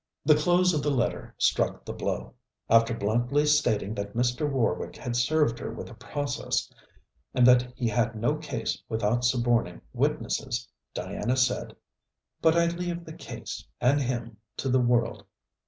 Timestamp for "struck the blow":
1.37-2.33